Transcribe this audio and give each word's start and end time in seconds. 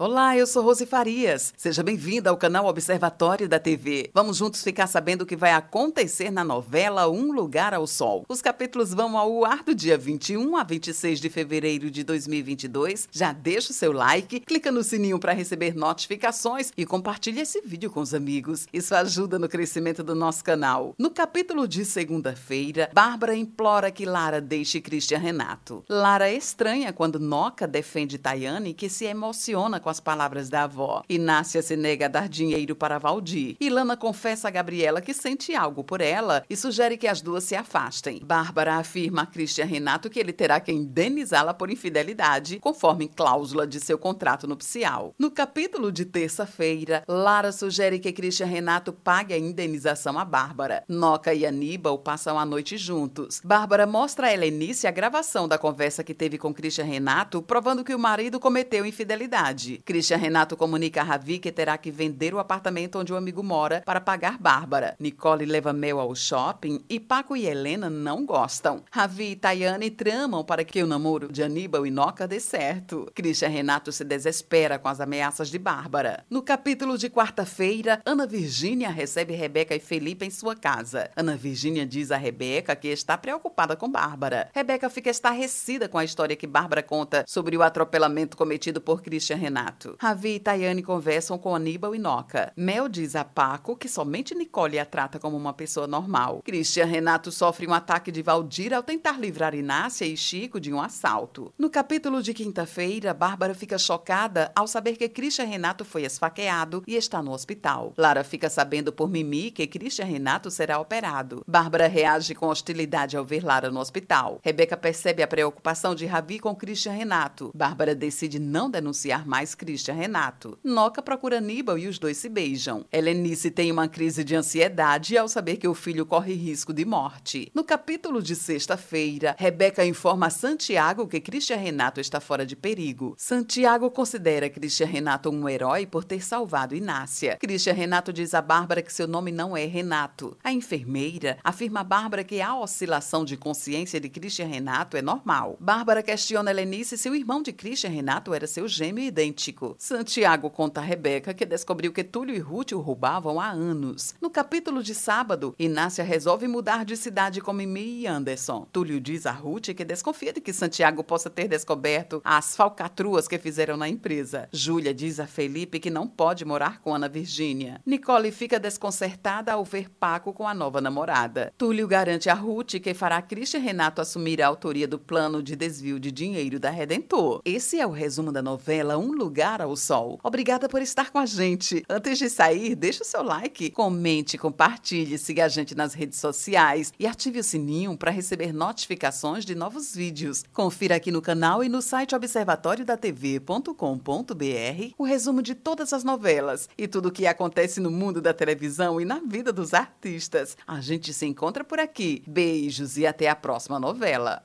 Olá, 0.00 0.36
eu 0.36 0.46
sou 0.46 0.62
Rose 0.62 0.86
Farias. 0.86 1.52
Seja 1.56 1.82
bem-vinda 1.82 2.30
ao 2.30 2.36
canal 2.36 2.66
Observatório 2.66 3.48
da 3.48 3.58
TV. 3.58 4.12
Vamos 4.14 4.36
juntos 4.36 4.62
ficar 4.62 4.86
sabendo 4.86 5.22
o 5.22 5.26
que 5.26 5.34
vai 5.34 5.50
acontecer 5.50 6.30
na 6.30 6.44
novela 6.44 7.10
Um 7.10 7.32
Lugar 7.32 7.74
ao 7.74 7.84
Sol. 7.84 8.24
Os 8.28 8.40
capítulos 8.40 8.94
vão 8.94 9.18
ao 9.18 9.44
ar 9.44 9.64
do 9.64 9.74
dia 9.74 9.98
21 9.98 10.56
a 10.56 10.62
26 10.62 11.20
de 11.20 11.28
fevereiro 11.28 11.90
de 11.90 12.04
2022. 12.04 13.08
Já 13.10 13.32
deixa 13.32 13.72
o 13.72 13.74
seu 13.74 13.90
like, 13.90 14.38
clica 14.38 14.70
no 14.70 14.84
sininho 14.84 15.18
para 15.18 15.32
receber 15.32 15.74
notificações 15.74 16.70
e 16.76 16.86
compartilhe 16.86 17.40
esse 17.40 17.60
vídeo 17.62 17.90
com 17.90 17.98
os 17.98 18.14
amigos. 18.14 18.68
Isso 18.72 18.94
ajuda 18.94 19.36
no 19.36 19.48
crescimento 19.48 20.04
do 20.04 20.14
nosso 20.14 20.44
canal. 20.44 20.94
No 20.96 21.10
capítulo 21.10 21.66
de 21.66 21.84
segunda-feira, 21.84 22.88
Bárbara 22.94 23.34
implora 23.34 23.90
que 23.90 24.06
Lara 24.06 24.40
deixe 24.40 24.80
Christian 24.80 25.18
Renato. 25.18 25.84
Lara 25.88 26.30
estranha 26.30 26.92
quando 26.92 27.18
Noca 27.18 27.66
defende 27.66 28.16
Tayane 28.16 28.72
que 28.72 28.88
se 28.88 29.04
emociona 29.04 29.80
com 29.80 29.87
com 29.88 29.90
as 29.90 30.00
palavras 30.00 30.50
da 30.50 30.64
avó. 30.64 31.02
Inácia 31.08 31.62
se 31.62 31.74
nega 31.74 32.04
a 32.04 32.08
dar 32.08 32.28
dinheiro 32.28 32.76
para 32.76 32.98
Valdir. 32.98 33.56
Ilana 33.58 33.96
confessa 33.96 34.48
a 34.48 34.50
Gabriela 34.50 35.00
que 35.00 35.14
sente 35.14 35.54
algo 35.54 35.82
por 35.82 36.02
ela 36.02 36.44
e 36.50 36.54
sugere 36.54 36.98
que 36.98 37.08
as 37.08 37.22
duas 37.22 37.44
se 37.44 37.56
afastem. 37.56 38.20
Bárbara 38.22 38.74
afirma 38.74 39.22
a 39.22 39.26
Christian 39.26 39.64
Renato 39.64 40.10
que 40.10 40.20
ele 40.20 40.32
terá 40.32 40.60
que 40.60 40.70
indenizá-la 40.70 41.54
por 41.54 41.70
infidelidade, 41.70 42.58
conforme 42.60 43.08
cláusula 43.08 43.66
de 43.66 43.80
seu 43.80 43.96
contrato 43.96 44.46
nupcial. 44.46 45.14
No 45.18 45.30
capítulo 45.30 45.90
de 45.90 46.04
terça-feira, 46.04 47.02
Lara 47.08 47.50
sugere 47.50 47.98
que 47.98 48.12
Christian 48.12 48.46
Renato 48.46 48.92
pague 48.92 49.32
a 49.32 49.38
indenização 49.38 50.18
a 50.18 50.24
Bárbara. 50.24 50.84
Noca 50.86 51.32
e 51.32 51.46
Aníbal 51.46 51.98
passam 51.98 52.38
a 52.38 52.44
noite 52.44 52.76
juntos. 52.76 53.40
Bárbara 53.42 53.86
mostra 53.86 54.26
a 54.26 54.34
Helenice 54.34 54.86
a 54.86 54.90
gravação 54.90 55.48
da 55.48 55.56
conversa 55.56 56.04
que 56.04 56.12
teve 56.12 56.36
com 56.36 56.52
Christian 56.52 56.84
Renato, 56.84 57.40
provando 57.40 57.82
que 57.82 57.94
o 57.94 57.98
marido 57.98 58.38
cometeu 58.38 58.84
infidelidade. 58.84 59.77
Christian 59.84 60.16
Renato 60.16 60.56
comunica 60.56 61.00
a 61.00 61.04
Ravi 61.04 61.38
que 61.38 61.52
terá 61.52 61.76
que 61.78 61.90
vender 61.90 62.34
o 62.34 62.38
apartamento 62.38 62.98
onde 62.98 63.12
o 63.12 63.16
amigo 63.16 63.42
mora 63.42 63.82
para 63.84 64.00
pagar 64.00 64.38
Bárbara. 64.38 64.96
Nicole 64.98 65.44
leva 65.44 65.72
Mel 65.72 66.00
ao 66.00 66.14
shopping 66.14 66.84
e 66.88 66.98
Paco 66.98 67.36
e 67.36 67.46
Helena 67.46 67.88
não 67.90 68.24
gostam. 68.24 68.82
Ravi 68.90 69.32
e 69.32 69.36
Tayane 69.36 69.90
tramam 69.90 70.44
para 70.44 70.64
que 70.64 70.82
o 70.82 70.86
namoro 70.86 71.30
de 71.32 71.42
Aníbal 71.42 71.86
e 71.86 71.90
Noca 71.90 72.26
dê 72.26 72.40
certo. 72.40 73.10
Christian 73.14 73.48
Renato 73.48 73.92
se 73.92 74.04
desespera 74.04 74.78
com 74.78 74.88
as 74.88 75.00
ameaças 75.00 75.50
de 75.50 75.58
Bárbara. 75.58 76.24
No 76.28 76.42
capítulo 76.42 76.96
de 76.96 77.08
quarta-feira, 77.10 78.00
Ana 78.04 78.26
Virgínia 78.26 78.90
recebe 78.90 79.34
Rebeca 79.34 79.74
e 79.74 79.80
Felipe 79.80 80.24
em 80.24 80.30
sua 80.30 80.54
casa. 80.54 81.10
Ana 81.16 81.36
Virgínia 81.36 81.86
diz 81.86 82.10
a 82.10 82.16
Rebeca 82.16 82.74
que 82.76 82.88
está 82.88 83.16
preocupada 83.16 83.76
com 83.76 83.90
Bárbara. 83.90 84.50
Rebeca 84.54 84.90
fica 84.90 85.10
estarrecida 85.10 85.88
com 85.88 85.98
a 85.98 86.04
história 86.04 86.36
que 86.36 86.46
Bárbara 86.46 86.82
conta 86.82 87.24
sobre 87.26 87.56
o 87.56 87.62
atropelamento 87.62 88.36
cometido 88.36 88.80
por 88.80 89.02
Christian 89.02 89.36
Renato. 89.36 89.67
Renato. 89.68 89.96
Ravi 89.98 90.36
e 90.36 90.40
Tayane 90.40 90.82
conversam 90.82 91.38
com 91.38 91.54
Aníbal 91.54 91.94
e 91.94 91.98
Noca. 91.98 92.52
Mel 92.56 92.88
diz 92.88 93.14
a 93.14 93.24
Paco 93.24 93.76
que 93.76 93.88
somente 93.88 94.34
Nicole 94.34 94.78
a 94.78 94.84
trata 94.84 95.18
como 95.18 95.36
uma 95.36 95.52
pessoa 95.52 95.86
normal. 95.86 96.42
Christian 96.44 96.86
Renato 96.86 97.30
sofre 97.30 97.66
um 97.66 97.74
ataque 97.74 98.10
de 98.10 98.22
Valdir 98.22 98.72
ao 98.72 98.82
tentar 98.82 99.20
livrar 99.20 99.54
Inácia 99.54 100.06
e 100.06 100.16
Chico 100.16 100.60
de 100.60 100.72
um 100.72 100.80
assalto. 100.80 101.52
No 101.58 101.68
capítulo 101.68 102.22
de 102.22 102.32
quinta-feira, 102.32 103.12
Bárbara 103.12 103.54
fica 103.54 103.78
chocada 103.78 104.50
ao 104.56 104.66
saber 104.66 104.96
que 104.96 105.08
Christian 105.08 105.44
Renato 105.44 105.84
foi 105.84 106.04
esfaqueado 106.04 106.82
e 106.86 106.96
está 106.96 107.22
no 107.22 107.32
hospital. 107.32 107.92
Lara 107.96 108.24
fica 108.24 108.48
sabendo 108.48 108.92
por 108.92 109.10
Mimi 109.10 109.50
que 109.50 109.66
Christian 109.66 110.06
Renato 110.06 110.50
será 110.50 110.78
operado. 110.78 111.42
Bárbara 111.46 111.88
reage 111.88 112.34
com 112.34 112.46
hostilidade 112.46 113.16
ao 113.16 113.24
ver 113.24 113.44
Lara 113.44 113.70
no 113.70 113.80
hospital. 113.80 114.40
Rebeca 114.42 114.76
percebe 114.76 115.22
a 115.22 115.28
preocupação 115.28 115.94
de 115.94 116.06
Ravi 116.06 116.38
com 116.38 116.54
Christian 116.54 116.92
Renato. 116.92 117.50
Bárbara 117.54 117.94
decide 117.94 118.38
não 118.38 118.70
denunciar 118.70 119.26
mais 119.26 119.54
Christian 119.58 119.94
Renato. 119.94 120.56
Noca 120.62 121.02
procura 121.02 121.38
Aníbal 121.38 121.76
e 121.76 121.88
os 121.88 121.98
dois 121.98 122.16
se 122.16 122.28
beijam. 122.28 122.84
Helenice 122.92 123.50
tem 123.50 123.72
uma 123.72 123.88
crise 123.88 124.22
de 124.22 124.36
ansiedade 124.36 125.18
ao 125.18 125.26
saber 125.26 125.56
que 125.56 125.66
o 125.66 125.74
filho 125.74 126.06
corre 126.06 126.34
risco 126.34 126.72
de 126.72 126.84
morte. 126.84 127.50
No 127.52 127.64
capítulo 127.64 128.22
de 128.22 128.36
sexta-feira, 128.36 129.34
Rebeca 129.36 129.84
informa 129.84 130.26
a 130.26 130.30
Santiago 130.30 131.08
que 131.08 131.20
Christian 131.20 131.56
Renato 131.56 132.00
está 132.00 132.20
fora 132.20 132.46
de 132.46 132.54
perigo. 132.54 133.14
Santiago 133.18 133.90
considera 133.90 134.48
Christian 134.48 134.86
Renato 134.86 135.30
um 135.30 135.48
herói 135.48 135.86
por 135.86 136.04
ter 136.04 136.22
salvado 136.22 136.76
Inácia. 136.76 137.36
Christian 137.36 137.72
Renato 137.72 138.12
diz 138.12 138.34
a 138.34 138.40
Bárbara 138.40 138.82
que 138.82 138.92
seu 138.92 139.08
nome 139.08 139.32
não 139.32 139.56
é 139.56 139.64
Renato. 139.64 140.36
A 140.44 140.52
enfermeira 140.52 141.38
afirma 141.42 141.80
a 141.80 141.84
Bárbara 141.84 142.22
que 142.22 142.40
a 142.40 142.56
oscilação 142.56 143.24
de 143.24 143.36
consciência 143.36 144.00
de 144.00 144.08
Christian 144.08 144.46
Renato 144.46 144.96
é 144.96 145.02
normal. 145.02 145.56
Bárbara 145.58 146.02
questiona 146.02 146.50
Helenice 146.50 146.96
se 146.96 147.10
o 147.10 147.14
irmão 147.14 147.42
de 147.42 147.52
Christian 147.52 147.90
Renato 147.90 148.32
era 148.32 148.46
seu 148.46 148.68
gêmeo 148.68 149.04
idêntico 149.04 149.37
Santiago 149.78 150.50
conta 150.50 150.80
a 150.80 150.84
Rebeca 150.84 151.32
que 151.32 151.46
descobriu 151.46 151.92
que 151.92 152.02
Túlio 152.02 152.34
e 152.34 152.40
Ruth 152.40 152.72
o 152.72 152.80
roubavam 152.80 153.40
há 153.40 153.48
anos. 153.48 154.14
No 154.20 154.28
capítulo 154.28 154.82
de 154.82 154.94
sábado, 154.94 155.54
Inácia 155.58 156.02
resolve 156.02 156.48
mudar 156.48 156.84
de 156.84 156.96
cidade 156.96 157.40
com 157.40 157.52
Mimi 157.52 158.00
e 158.00 158.06
Anderson. 158.06 158.66
Túlio 158.72 159.00
diz 159.00 159.26
a 159.26 159.30
Ruth 159.30 159.68
que 159.68 159.84
desconfia 159.84 160.32
de 160.32 160.40
que 160.40 160.52
Santiago 160.52 161.04
possa 161.04 161.30
ter 161.30 161.46
descoberto 161.46 162.20
as 162.24 162.56
falcatruas 162.56 163.28
que 163.28 163.38
fizeram 163.38 163.76
na 163.76 163.88
empresa. 163.88 164.48
Júlia 164.52 164.92
diz 164.92 165.20
a 165.20 165.26
Felipe 165.26 165.78
que 165.78 165.90
não 165.90 166.08
pode 166.08 166.44
morar 166.44 166.80
com 166.80 166.94
Ana 166.94 167.08
Virgínia. 167.08 167.80
Nicole 167.86 168.32
fica 168.32 168.58
desconcertada 168.58 169.52
ao 169.52 169.64
ver 169.64 169.88
Paco 169.88 170.32
com 170.32 170.48
a 170.48 170.54
nova 170.54 170.80
namorada. 170.80 171.52
Túlio 171.56 171.86
garante 171.86 172.28
a 172.28 172.34
Ruth 172.34 172.80
que 172.82 172.92
fará 172.92 173.22
Christian 173.22 173.60
Renato 173.60 174.00
assumir 174.00 174.42
a 174.42 174.48
autoria 174.48 174.88
do 174.88 174.98
plano 174.98 175.42
de 175.42 175.54
desvio 175.54 176.00
de 176.00 176.10
dinheiro 176.10 176.58
da 176.58 176.70
Redentor. 176.70 177.40
Esse 177.44 177.78
é 177.78 177.86
o 177.86 177.90
resumo 177.90 178.32
da 178.32 178.42
novela 178.42 178.98
Um 178.98 179.12
Lugar 179.12 179.27
lugar 179.28 179.60
ao 179.60 179.76
sol. 179.76 180.18
Obrigada 180.22 180.70
por 180.70 180.80
estar 180.80 181.10
com 181.10 181.18
a 181.18 181.26
gente. 181.26 181.84
Antes 181.86 182.18
de 182.18 182.30
sair, 182.30 182.74
deixe 182.74 183.02
o 183.02 183.04
seu 183.04 183.22
like, 183.22 183.70
comente, 183.70 184.38
compartilhe, 184.38 185.18
siga 185.18 185.44
a 185.44 185.48
gente 185.48 185.74
nas 185.74 185.92
redes 185.92 186.18
sociais 186.18 186.94
e 186.98 187.06
ative 187.06 187.40
o 187.40 187.44
sininho 187.44 187.94
para 187.94 188.10
receber 188.10 188.54
notificações 188.54 189.44
de 189.44 189.54
novos 189.54 189.94
vídeos. 189.94 190.44
Confira 190.50 190.96
aqui 190.96 191.10
no 191.10 191.20
canal 191.20 191.62
e 191.62 191.68
no 191.68 191.82
site 191.82 192.14
observatoriodatv.com.br 192.14 194.94
o 194.96 195.04
resumo 195.04 195.42
de 195.42 195.54
todas 195.54 195.92
as 195.92 196.02
novelas 196.02 196.70
e 196.78 196.88
tudo 196.88 197.10
o 197.10 197.12
que 197.12 197.26
acontece 197.26 197.80
no 197.80 197.90
mundo 197.90 198.22
da 198.22 198.32
televisão 198.32 198.98
e 198.98 199.04
na 199.04 199.20
vida 199.20 199.52
dos 199.52 199.74
artistas. 199.74 200.56
A 200.66 200.80
gente 200.80 201.12
se 201.12 201.26
encontra 201.26 201.62
por 201.62 201.78
aqui. 201.78 202.22
Beijos 202.26 202.96
e 202.96 203.06
até 203.06 203.28
a 203.28 203.36
próxima 203.36 203.78
novela. 203.78 204.42